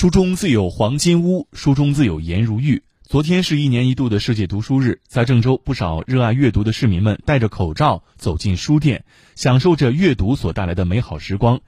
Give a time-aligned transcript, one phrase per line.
[0.00, 2.82] 书中自有黄金屋，书中自有颜如玉。
[3.02, 11.60] 昨天是一年一度的世界读书日，在郑州，不少热爱阅读的市民们戴着口罩走进书店，享受着阅读所带来的美好时光。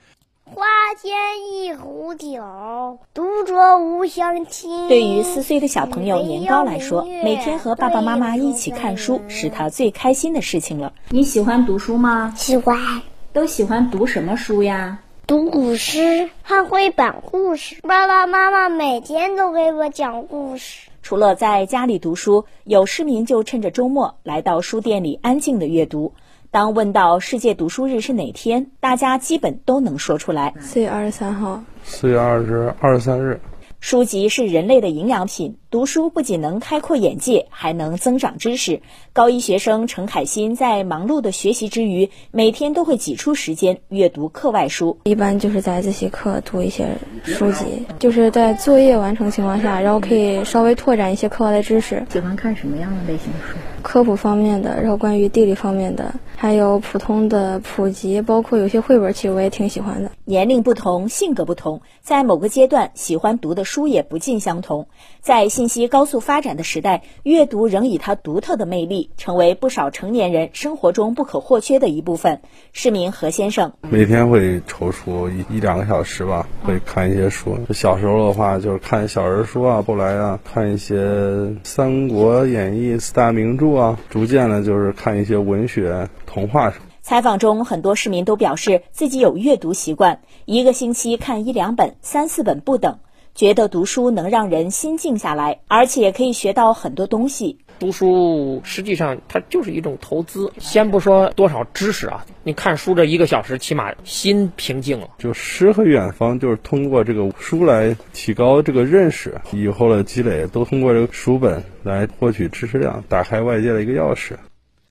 [0.45, 0.65] 花
[0.99, 1.13] 间
[1.53, 4.89] 一壶酒，独酌无相亲。
[4.89, 10.95] 对于四岁的小朋友年糕来说，每天和爸爸妈妈一起看书是他最开心的事情了。
[11.11, 12.33] 你喜欢读书吗？
[12.35, 13.03] 喜欢。
[13.35, 15.01] 都喜欢读什么书呀？
[15.33, 17.77] 读古诗，看绘本故事。
[17.81, 20.91] 爸爸妈妈每天都给我讲故事。
[21.03, 26.13] 除了在家里读书，有市民就趁着周末来到书店里安静的阅读。
[26.51, 30.53] 当问到世界读书日是哪天，大家基本都能说出来。
[30.61, 31.65] 四月二十三号。
[31.83, 33.41] 四月二十二十三日。
[33.83, 38.81] 书籍是人类的营养品，读书不仅能开阔眼界，还能增长知识。
[39.13, 44.97] 高一学生陈凯欣在忙碌的学习之余，每天都会挤出时间阅读课外书。
[45.03, 52.07] 一般就是在自习课读一些书籍，就是在作业完成情况下，然后可以稍微拓展一些课外的知识。
[52.09, 53.59] 喜欢看什么样的类型书？
[53.83, 60.13] 科普方面的，然后关于地理方面的，还有普通的普及，包括有些绘本，其实我也挺喜欢的。
[60.25, 64.87] 年龄不同，性格不同，在某个阶段喜欢读的书也不尽相同。
[65.21, 72.41] 在信息高速发展的时代，阅读仍以它独特的魅力，成为不少成年人生活中不可或缺的一部分。
[72.73, 77.59] 市民何先生每天会抽出一一两个小时吧，会看一些书。
[77.71, 80.95] 小时候的话，就是看小人书啊，后来啊，看一些
[81.65, 83.73] 《三国演义》四大名著。
[83.73, 86.75] 啊，逐渐的，就是看一些文学、童话。
[87.01, 92.99] 采访中，很多市民都表示自己有阅读习惯，一个星期看一两本、三四本不等，
[93.35, 97.59] 觉得读书能让人心静下来，而且可以学到很多东西。
[97.79, 105.09] 读书实际上它就是一种投资，先不说多少知识啊，你看书这一个小时，起码心平静了。
[105.19, 114.35] 就诗和远方，就是通过这个书来提高这个认识，以后的积累都通过这个书本来获取知识量，打开外界的一个钥匙。